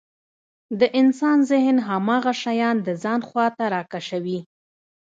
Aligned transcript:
د 0.79 0.81
انسان 1.01 1.37
ذهن 1.51 1.77
هماغه 1.87 2.33
شيان 2.43 2.75
د 2.87 2.89
ځان 3.03 3.19
خواته 3.27 3.65
راکشوي. 3.73 4.39